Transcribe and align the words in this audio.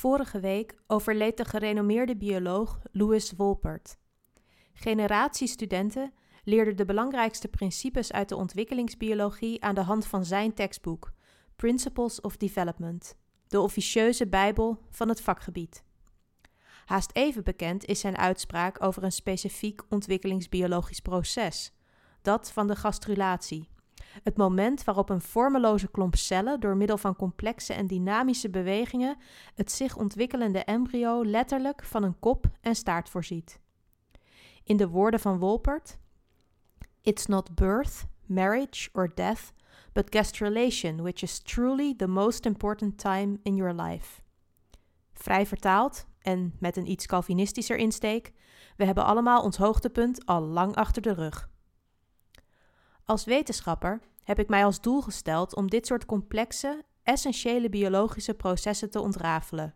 Vorige 0.00 0.40
week 0.40 0.74
overleed 0.86 1.36
de 1.36 1.44
gerenommeerde 1.44 2.16
bioloog 2.16 2.80
Louis 2.92 3.32
Wolpert. 3.36 3.96
Generaties 4.72 5.52
studenten 5.52 6.12
leerden 6.44 6.76
de 6.76 6.84
belangrijkste 6.84 7.48
principes 7.48 8.12
uit 8.12 8.28
de 8.28 8.36
ontwikkelingsbiologie 8.36 9.62
aan 9.62 9.74
de 9.74 9.80
hand 9.80 10.06
van 10.06 10.24
zijn 10.24 10.54
tekstboek, 10.54 11.12
Principles 11.56 12.20
of 12.20 12.36
Development, 12.36 13.16
de 13.48 13.60
officieuze 13.60 14.26
bijbel 14.26 14.86
van 14.90 15.08
het 15.08 15.20
vakgebied. 15.20 15.84
Haast 16.84 17.10
even 17.12 17.44
bekend 17.44 17.84
is 17.84 18.00
zijn 18.00 18.16
uitspraak 18.16 18.82
over 18.82 19.02
een 19.02 19.12
specifiek 19.12 19.82
ontwikkelingsbiologisch 19.88 21.00
proces, 21.00 21.72
dat 22.22 22.52
van 22.52 22.66
de 22.66 22.76
gastrulatie. 22.76 23.68
Het 24.22 24.36
moment 24.36 24.84
waarop 24.84 25.08
een 25.10 25.20
vormeloze 25.20 25.90
klomp 25.90 26.16
cellen 26.16 26.60
door 26.60 26.76
middel 26.76 26.98
van 26.98 27.16
complexe 27.16 27.72
en 27.72 27.86
dynamische 27.86 28.50
bewegingen 28.50 29.16
het 29.54 29.72
zich 29.72 29.96
ontwikkelende 29.96 30.64
embryo 30.64 31.24
letterlijk 31.24 31.84
van 31.84 32.02
een 32.02 32.18
kop 32.18 32.46
en 32.60 32.74
staart 32.74 33.08
voorziet. 33.08 33.60
In 34.64 34.76
de 34.76 34.88
woorden 34.88 35.20
van 35.20 35.38
Wolpert: 35.38 35.98
It's 37.00 37.26
not 37.26 37.54
birth, 37.54 38.06
marriage 38.26 38.88
or 38.92 39.14
death, 39.14 39.52
but 39.92 40.14
gastrulation 40.14 41.02
which 41.02 41.22
is 41.22 41.38
truly 41.38 41.94
the 41.96 42.08
most 42.08 42.46
important 42.46 42.98
time 42.98 43.38
in 43.42 43.54
your 43.54 43.74
life. 43.74 44.20
Vrij 45.12 45.46
vertaald 45.46 46.06
en 46.20 46.54
met 46.58 46.76
een 46.76 46.90
iets 46.90 47.06
Calvinistischer 47.06 47.76
insteek: 47.76 48.32
we 48.76 48.84
hebben 48.84 49.04
allemaal 49.04 49.42
ons 49.42 49.56
hoogtepunt 49.56 50.26
al 50.26 50.42
lang 50.42 50.74
achter 50.74 51.02
de 51.02 51.12
rug. 51.12 51.48
Als 53.10 53.24
wetenschapper 53.24 54.00
heb 54.24 54.38
ik 54.38 54.48
mij 54.48 54.64
als 54.64 54.80
doel 54.80 55.00
gesteld 55.00 55.56
om 55.56 55.70
dit 55.70 55.86
soort 55.86 56.06
complexe, 56.06 56.84
essentiële 57.02 57.68
biologische 57.68 58.34
processen 58.34 58.90
te 58.90 59.00
ontrafelen. 59.00 59.74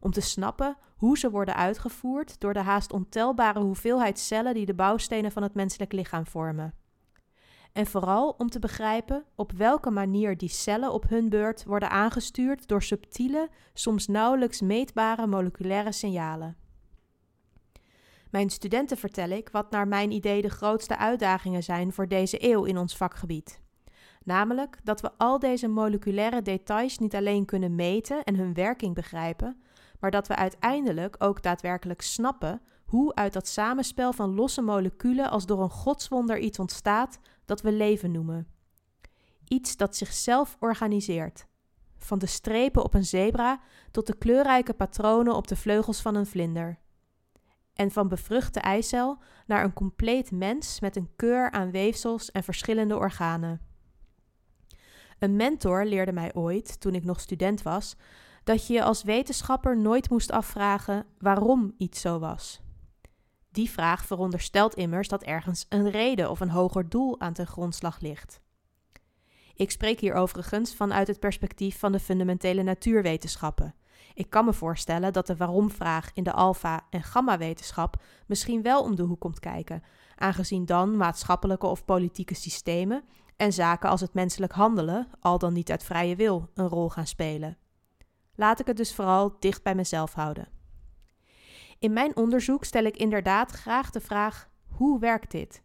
Om 0.00 0.10
te 0.10 0.20
snappen 0.20 0.76
hoe 0.96 1.18
ze 1.18 1.30
worden 1.30 1.56
uitgevoerd 1.56 2.40
door 2.40 2.52
de 2.52 2.60
haast 2.60 2.92
ontelbare 2.92 3.60
hoeveelheid 3.60 4.18
cellen 4.18 4.54
die 4.54 4.66
de 4.66 4.74
bouwstenen 4.74 5.32
van 5.32 5.42
het 5.42 5.54
menselijk 5.54 5.92
lichaam 5.92 6.26
vormen. 6.26 6.74
En 7.72 7.86
vooral 7.86 8.34
om 8.38 8.48
te 8.48 8.58
begrijpen 8.58 9.24
op 9.34 9.52
welke 9.52 9.90
manier 9.90 10.36
die 10.36 10.48
cellen 10.48 10.92
op 10.92 11.08
hun 11.08 11.28
beurt 11.28 11.64
worden 11.64 11.90
aangestuurd 11.90 12.68
door 12.68 12.82
subtiele, 12.82 13.48
soms 13.74 14.06
nauwelijks 14.06 14.60
meetbare 14.60 15.26
moleculaire 15.26 15.92
signalen. 15.92 16.65
Mijn 18.36 18.50
studenten 18.50 18.96
vertel 18.96 19.28
ik 19.28 19.48
wat 19.48 19.70
naar 19.70 19.88
mijn 19.88 20.10
idee 20.10 20.42
de 20.42 20.48
grootste 20.48 20.96
uitdagingen 20.96 21.62
zijn 21.62 21.92
voor 21.92 22.08
deze 22.08 22.50
eeuw 22.50 22.64
in 22.64 22.78
ons 22.78 22.96
vakgebied. 22.96 23.60
Namelijk 24.24 24.78
dat 24.84 25.00
we 25.00 25.10
al 25.16 25.38
deze 25.38 25.68
moleculaire 25.68 26.42
details 26.42 26.98
niet 26.98 27.14
alleen 27.14 27.44
kunnen 27.44 27.74
meten 27.74 28.24
en 28.24 28.36
hun 28.36 28.54
werking 28.54 28.94
begrijpen, 28.94 29.62
maar 30.00 30.10
dat 30.10 30.28
we 30.28 30.36
uiteindelijk 30.36 31.16
ook 31.18 31.42
daadwerkelijk 31.42 32.02
snappen 32.02 32.62
hoe 32.84 33.14
uit 33.14 33.32
dat 33.32 33.48
samenspel 33.48 34.12
van 34.12 34.34
losse 34.34 34.62
moleculen 34.62 35.30
als 35.30 35.46
door 35.46 35.62
een 35.62 35.70
godswonder 35.70 36.38
iets 36.38 36.58
ontstaat 36.58 37.18
dat 37.44 37.60
we 37.60 37.72
leven 37.72 38.10
noemen. 38.10 38.48
Iets 39.44 39.76
dat 39.76 39.96
zichzelf 39.96 40.56
organiseert. 40.60 41.46
Van 41.96 42.18
de 42.18 42.26
strepen 42.26 42.84
op 42.84 42.94
een 42.94 43.04
zebra 43.04 43.60
tot 43.90 44.06
de 44.06 44.16
kleurrijke 44.16 44.74
patronen 44.74 45.34
op 45.34 45.48
de 45.48 45.56
vleugels 45.56 46.00
van 46.00 46.14
een 46.14 46.26
vlinder 46.26 46.84
en 47.76 47.90
van 47.90 48.08
bevruchte 48.08 48.60
eicel 48.60 49.18
naar 49.46 49.64
een 49.64 49.72
compleet 49.72 50.30
mens 50.30 50.80
met 50.80 50.96
een 50.96 51.10
keur 51.16 51.50
aan 51.50 51.70
weefsels 51.70 52.30
en 52.30 52.42
verschillende 52.42 52.96
organen. 52.96 53.60
Een 55.18 55.36
mentor 55.36 55.84
leerde 55.84 56.12
mij 56.12 56.34
ooit, 56.34 56.80
toen 56.80 56.94
ik 56.94 57.04
nog 57.04 57.20
student 57.20 57.62
was, 57.62 57.96
dat 58.44 58.66
je 58.66 58.72
je 58.72 58.82
als 58.82 59.02
wetenschapper 59.02 59.76
nooit 59.76 60.10
moest 60.10 60.30
afvragen 60.30 61.06
waarom 61.18 61.74
iets 61.78 62.00
zo 62.00 62.18
was. 62.18 62.60
Die 63.50 63.70
vraag 63.70 64.06
veronderstelt 64.06 64.74
immers 64.74 65.08
dat 65.08 65.22
ergens 65.22 65.66
een 65.68 65.90
reden 65.90 66.30
of 66.30 66.40
een 66.40 66.50
hoger 66.50 66.88
doel 66.88 67.20
aan 67.20 67.32
ten 67.32 67.46
grondslag 67.46 68.00
ligt. 68.00 68.40
Ik 69.54 69.70
spreek 69.70 70.00
hier 70.00 70.14
overigens 70.14 70.74
vanuit 70.74 71.06
het 71.06 71.20
perspectief 71.20 71.78
van 71.78 71.92
de 71.92 72.00
fundamentele 72.00 72.62
natuurwetenschappen, 72.62 73.74
ik 74.14 74.30
kan 74.30 74.44
me 74.44 74.52
voorstellen 74.52 75.12
dat 75.12 75.26
de 75.26 75.36
waarom-vraag 75.36 76.10
in 76.14 76.22
de 76.22 76.32
alfa- 76.32 76.86
en 76.90 77.02
gamma-wetenschap 77.02 78.02
misschien 78.26 78.62
wel 78.62 78.82
om 78.82 78.96
de 78.96 79.02
hoek 79.02 79.20
komt 79.20 79.40
kijken, 79.40 79.82
aangezien 80.16 80.64
dan 80.64 80.96
maatschappelijke 80.96 81.66
of 81.66 81.84
politieke 81.84 82.34
systemen 82.34 83.04
en 83.36 83.52
zaken 83.52 83.90
als 83.90 84.00
het 84.00 84.14
menselijk 84.14 84.52
handelen, 84.52 85.08
al 85.20 85.38
dan 85.38 85.52
niet 85.52 85.70
uit 85.70 85.84
vrije 85.84 86.16
wil, 86.16 86.50
een 86.54 86.68
rol 86.68 86.88
gaan 86.88 87.06
spelen. 87.06 87.56
Laat 88.34 88.60
ik 88.60 88.66
het 88.66 88.76
dus 88.76 88.94
vooral 88.94 89.36
dicht 89.38 89.62
bij 89.62 89.74
mezelf 89.74 90.12
houden. 90.12 90.48
In 91.78 91.92
mijn 91.92 92.16
onderzoek 92.16 92.64
stel 92.64 92.84
ik 92.84 92.96
inderdaad 92.96 93.50
graag 93.50 93.90
de 93.90 94.00
vraag: 94.00 94.48
hoe 94.68 94.98
werkt 94.98 95.30
dit? 95.30 95.62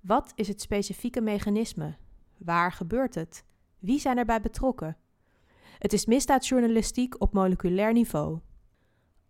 Wat 0.00 0.32
is 0.34 0.48
het 0.48 0.60
specifieke 0.60 1.20
mechanisme? 1.20 1.96
Waar 2.38 2.72
gebeurt 2.72 3.14
het? 3.14 3.44
Wie 3.78 4.00
zijn 4.00 4.18
erbij 4.18 4.40
betrokken? 4.40 4.96
Het 5.78 5.92
is 5.92 6.06
misdaadjournalistiek 6.06 7.20
op 7.20 7.32
moleculair 7.32 7.92
niveau. 7.92 8.38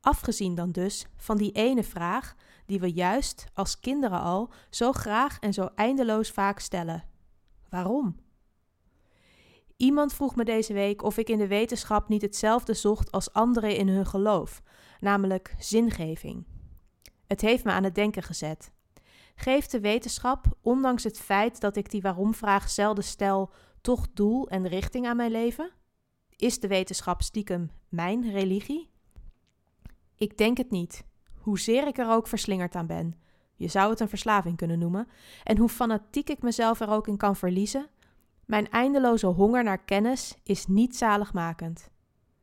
Afgezien 0.00 0.54
dan 0.54 0.70
dus 0.70 1.06
van 1.16 1.36
die 1.36 1.52
ene 1.52 1.84
vraag 1.84 2.34
die 2.66 2.80
we 2.80 2.92
juist 2.92 3.44
als 3.54 3.80
kinderen 3.80 4.20
al 4.20 4.52
zo 4.70 4.92
graag 4.92 5.38
en 5.38 5.52
zo 5.52 5.68
eindeloos 5.74 6.30
vaak 6.30 6.58
stellen: 6.58 7.04
waarom? 7.68 8.16
Iemand 9.76 10.12
vroeg 10.12 10.36
me 10.36 10.44
deze 10.44 10.72
week 10.72 11.02
of 11.02 11.16
ik 11.16 11.28
in 11.28 11.38
de 11.38 11.46
wetenschap 11.46 12.08
niet 12.08 12.22
hetzelfde 12.22 12.74
zocht 12.74 13.10
als 13.10 13.32
anderen 13.32 13.76
in 13.76 13.88
hun 13.88 14.06
geloof, 14.06 14.62
namelijk 15.00 15.54
zingeving. 15.58 16.46
Het 17.26 17.40
heeft 17.40 17.64
me 17.64 17.70
aan 17.70 17.84
het 17.84 17.94
denken 17.94 18.22
gezet. 18.22 18.72
Geeft 19.34 19.70
de 19.70 19.80
wetenschap, 19.80 20.46
ondanks 20.60 21.04
het 21.04 21.18
feit 21.18 21.60
dat 21.60 21.76
ik 21.76 21.90
die 21.90 22.02
waarom-vraag 22.02 22.70
zelden 22.70 23.04
stel, 23.04 23.50
toch 23.80 24.06
doel 24.14 24.48
en 24.48 24.68
richting 24.68 25.06
aan 25.06 25.16
mijn 25.16 25.30
leven? 25.30 25.70
Is 26.38 26.60
de 26.60 26.68
wetenschap 26.68 27.22
stiekem 27.22 27.70
mijn 27.88 28.30
religie? 28.30 28.90
Ik 30.14 30.36
denk 30.36 30.56
het 30.56 30.70
niet, 30.70 31.04
hoezeer 31.34 31.86
ik 31.86 31.98
er 31.98 32.10
ook 32.10 32.26
verslingerd 32.26 32.74
aan 32.74 32.86
ben. 32.86 33.14
Je 33.56 33.68
zou 33.68 33.90
het 33.90 34.00
een 34.00 34.08
verslaving 34.08 34.56
kunnen 34.56 34.78
noemen. 34.78 35.08
En 35.44 35.58
hoe 35.58 35.68
fanatiek 35.68 36.30
ik 36.30 36.42
mezelf 36.42 36.80
er 36.80 36.90
ook 36.90 37.08
in 37.08 37.16
kan 37.16 37.36
verliezen, 37.36 37.88
mijn 38.44 38.70
eindeloze 38.70 39.26
honger 39.26 39.64
naar 39.64 39.84
kennis 39.84 40.34
is 40.42 40.66
niet 40.66 40.96
zaligmakend. 40.96 41.90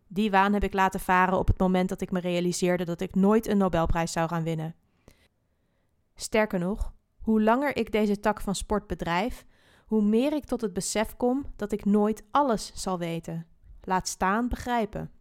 Die 0.07 0.31
waan 0.31 0.53
heb 0.53 0.63
ik 0.63 0.73
laten 0.73 1.00
varen 1.00 1.38
op 1.38 1.47
het 1.47 1.59
moment 1.59 1.89
dat 1.89 2.01
ik 2.01 2.11
me 2.11 2.19
realiseerde 2.19 2.85
dat 2.85 3.01
ik 3.01 3.16
nooit 3.16 3.47
een 3.47 3.57
Nobelprijs 3.57 4.11
zou 4.11 4.28
gaan 4.28 4.44
winnen. 4.44 4.75
Sterker 6.16 6.59
nog, 6.59 6.94
hoe 7.22 7.41
langer 7.41 7.78
ik 7.78 7.91
deze 7.91 8.19
tak 8.19 8.41
van 8.41 8.55
sport 8.55 8.88
bedrijf, 8.88 9.45
hoe 9.85 10.01
meer 10.01 10.34
ik 10.34 10.45
tot 10.45 10.61
het 10.61 10.73
besef 10.73 11.16
kom 11.16 11.45
dat 11.55 11.72
ik 11.72 11.85
nooit 11.85 12.23
alles 12.31 12.72
zal 12.73 12.97
weten 12.97 13.53
laat 13.85 14.07
staan 14.07 14.50
begrijpen. 14.50 15.12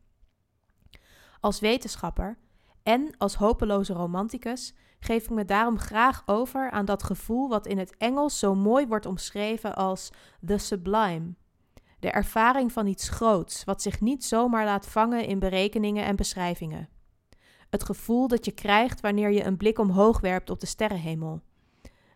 Als 1.41 1.61
wetenschapper 1.61 2.39
en 2.83 3.15
als 3.19 3.35
hopeloze 3.35 3.93
romanticus 3.93 4.75
geef 5.01 5.25
ik 5.25 5.31
me 5.31 5.45
daarom 5.45 5.79
graag 5.79 6.23
over 6.27 6.71
aan 6.71 6.85
dat 6.85 7.03
gevoel 7.03 7.49
wat 7.49 7.67
in 7.67 7.79
het 7.79 7.97
Engels 7.97 8.39
zo 8.39 8.55
mooi 8.55 8.87
wordt 8.87 9.07
omschreven 9.07 9.75
als 9.75 10.11
the 10.47 10.59
sublime. 10.59 11.35
De 11.99 12.11
ervaring 12.11 12.73
van 12.73 12.87
iets 12.87 13.09
groots, 13.09 13.65
wat 13.65 13.83
zich 13.83 14.01
niet 14.01 14.25
zomaar 14.25 14.65
laat 14.65 14.87
vangen 14.87 15.27
in 15.27 15.39
berekeningen 15.39 16.05
en 16.05 16.17
beschrijvingen. 16.17 16.89
Het 17.71 17.85
gevoel 17.85 18.29
dat 18.29 18.45
je 18.45 18.53
krijgt 18.53 19.01
wanneer 19.01 19.31
je 19.31 19.45
een 19.45 19.57
blik 19.57 19.79
omhoog 19.79 20.21
werpt 20.21 20.51
op 20.51 20.61
de 20.61 20.67
sterrenhemel. 20.67 21.43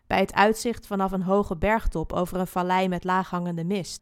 Bij 0.07 0.19
het 0.19 0.33
uitzicht 0.33 0.87
vanaf 0.87 1.11
een 1.11 1.21
hoge 1.21 1.57
bergtop 1.57 2.13
over 2.13 2.39
een 2.39 2.47
vallei 2.47 2.87
met 2.87 3.03
laaghangende 3.03 3.63
mist. 3.63 4.01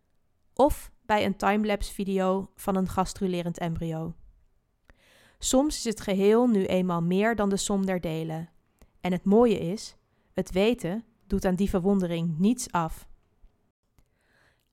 Of 0.54 0.92
bij 1.08 1.26
een 1.26 1.36
timelapse 1.36 1.94
video 1.94 2.52
van 2.56 2.76
een 2.76 2.88
gastrulerend 2.88 3.58
embryo. 3.58 4.16
Soms 5.40 5.76
is 5.76 5.84
het 5.84 6.02
geheel 6.02 6.48
nu 6.48 6.66
eenmaal 6.66 7.02
meer 7.02 7.36
dan 7.36 7.50
de 7.50 7.58
som 7.58 7.86
der 7.86 8.02
delen. 8.02 8.50
En 9.02 9.12
het 9.12 9.26
mooie 9.26 9.60
is, 9.60 9.96
het 10.34 10.52
weten 10.52 11.04
doet 11.28 11.46
aan 11.46 11.56
die 11.56 11.70
verwondering 11.70 12.40
niets 12.40 12.72
af. 12.72 13.08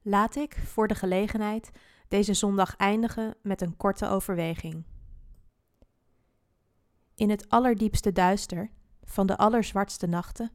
Laat 0.03 0.37
ik, 0.37 0.57
voor 0.65 0.89
de 0.89 0.95
gelegenheid, 0.95 1.71
deze 2.09 2.35
zondag 2.35 2.77
eindigen 2.77 3.35
met 3.43 3.61
een 3.61 3.77
korte 3.77 4.09
overweging. 4.09 4.85
In 7.15 7.31
het 7.31 7.49
allerdiepste 7.49 8.13
duister 8.13 8.71
van 9.03 9.27
de 9.27 9.37
allerzwartste 9.37 10.07
nachten, 10.07 10.51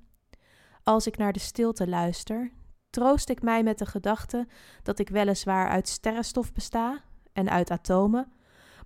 als 0.83 1.07
ik 1.07 1.18
naar 1.18 1.33
de 1.33 1.39
stilte 1.39 1.88
luister 1.88 2.51
troost 2.89 3.30
ik 3.30 3.41
mij 3.41 3.63
met 3.63 3.77
de 3.77 3.86
gedachte 3.86 4.47
dat 4.83 5.00
ik 5.00 5.09
weliswaar 5.09 5.69
uit 5.69 5.88
sterrenstof 5.88 6.53
besta 6.53 7.01
en 7.33 7.50
uit 7.50 7.71
atomen, 7.71 8.31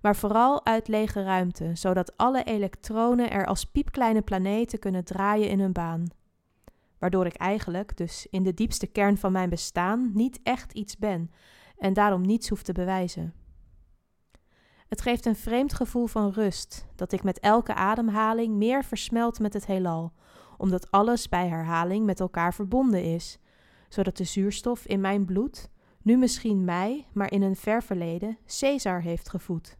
maar 0.02 0.16
vooral 0.16 0.66
uit 0.66 0.88
lege 0.88 1.22
ruimte, 1.22 1.70
zodat 1.74 2.16
alle 2.16 2.42
elektronen 2.42 3.30
er 3.30 3.46
als 3.46 3.64
piepkleine 3.64 4.22
planeten 4.22 4.78
kunnen 4.78 5.04
draaien 5.04 5.48
in 5.48 5.60
hun 5.60 5.72
baan. 5.72 6.06
Waardoor 6.98 7.26
ik 7.26 7.34
eigenlijk, 7.34 7.96
dus 7.96 8.26
in 8.30 8.42
de 8.42 8.54
diepste 8.54 8.86
kern 8.86 9.18
van 9.18 9.32
mijn 9.32 9.50
bestaan, 9.50 10.10
niet 10.14 10.40
echt 10.42 10.72
iets 10.72 10.96
ben 10.96 11.30
en 11.78 11.92
daarom 11.92 12.20
niets 12.20 12.48
hoef 12.48 12.62
te 12.62 12.72
bewijzen. 12.72 13.34
Het 14.88 15.00
geeft 15.00 15.26
een 15.26 15.36
vreemd 15.36 15.74
gevoel 15.74 16.06
van 16.06 16.30
rust, 16.30 16.86
dat 16.94 17.12
ik 17.12 17.22
met 17.22 17.40
elke 17.40 17.74
ademhaling 17.74 18.54
meer 18.54 18.84
versmelt 18.84 19.38
met 19.38 19.52
het 19.52 19.66
heelal, 19.66 20.12
omdat 20.56 20.90
alles 20.90 21.28
bij 21.28 21.48
herhaling 21.48 22.04
met 22.04 22.20
elkaar 22.20 22.54
verbonden 22.54 23.04
is, 23.04 23.38
zodat 23.94 24.16
de 24.16 24.24
zuurstof 24.24 24.86
in 24.86 25.00
mijn 25.00 25.24
bloed, 25.24 25.70
nu 26.02 26.16
misschien 26.16 26.64
mij, 26.64 27.06
maar 27.12 27.32
in 27.32 27.42
een 27.42 27.56
ver 27.56 27.82
verleden, 27.82 28.38
Caesar 28.58 29.02
heeft 29.02 29.28
gevoed. 29.28 29.76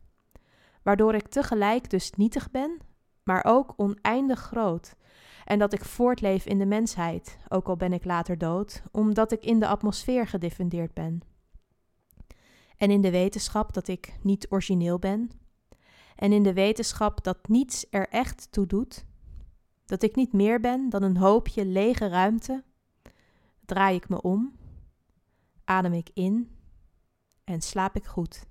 Waardoor 0.82 1.14
ik 1.14 1.28
tegelijk 1.28 1.90
dus 1.90 2.10
nietig 2.10 2.50
ben, 2.50 2.78
maar 3.22 3.44
ook 3.44 3.74
oneindig 3.76 4.40
groot, 4.40 4.94
en 5.44 5.58
dat 5.58 5.72
ik 5.72 5.84
voortleef 5.84 6.46
in 6.46 6.58
de 6.58 6.66
mensheid, 6.66 7.38
ook 7.48 7.68
al 7.68 7.76
ben 7.76 7.92
ik 7.92 8.04
later 8.04 8.38
dood, 8.38 8.82
omdat 8.92 9.32
ik 9.32 9.44
in 9.44 9.60
de 9.60 9.66
atmosfeer 9.66 10.26
gediffundeerd 10.26 10.94
ben. 10.94 11.20
En 12.76 12.90
in 12.90 13.00
de 13.00 13.10
wetenschap 13.10 13.72
dat 13.72 13.88
ik 13.88 14.18
niet 14.22 14.46
origineel 14.50 14.98
ben, 14.98 15.30
en 16.16 16.32
in 16.32 16.42
de 16.42 16.52
wetenschap 16.52 17.24
dat 17.24 17.48
niets 17.48 17.86
er 17.90 18.08
echt 18.08 18.52
toe 18.52 18.66
doet, 18.66 19.04
dat 19.84 20.02
ik 20.02 20.16
niet 20.16 20.32
meer 20.32 20.60
ben 20.60 20.88
dan 20.88 21.02
een 21.02 21.16
hoopje 21.16 21.64
lege 21.64 22.08
ruimte, 22.08 22.64
draai 23.64 23.96
ik 23.96 24.08
me 24.08 24.22
om, 24.22 24.56
adem 25.64 25.92
ik 25.92 26.10
in 26.12 26.56
en 27.44 27.60
slaap 27.60 27.96
ik 27.96 28.04
goed. 28.04 28.46